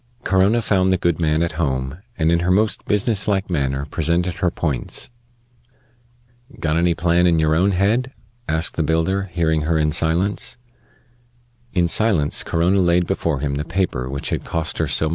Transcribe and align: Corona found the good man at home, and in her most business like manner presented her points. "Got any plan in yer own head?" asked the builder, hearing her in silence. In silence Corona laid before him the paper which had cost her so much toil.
Corona 0.23 0.63
found 0.63 0.91
the 0.91 0.97
good 0.97 1.19
man 1.19 1.43
at 1.43 1.51
home, 1.61 1.99
and 2.17 2.31
in 2.31 2.39
her 2.39 2.49
most 2.49 2.85
business 2.85 3.27
like 3.27 3.51
manner 3.51 3.85
presented 3.85 4.33
her 4.37 4.49
points. 4.49 5.11
"Got 6.59 6.75
any 6.75 6.95
plan 6.95 7.27
in 7.27 7.37
yer 7.37 7.53
own 7.53 7.69
head?" 7.73 8.11
asked 8.49 8.77
the 8.77 8.81
builder, 8.81 9.25
hearing 9.31 9.61
her 9.61 9.77
in 9.77 9.91
silence. 9.91 10.57
In 11.73 11.87
silence 11.87 12.41
Corona 12.43 12.79
laid 12.79 13.05
before 13.05 13.41
him 13.41 13.53
the 13.57 13.63
paper 13.63 14.09
which 14.09 14.31
had 14.31 14.43
cost 14.43 14.79
her 14.79 14.87
so 14.87 15.05
much 15.05 15.09
toil. 15.09 15.09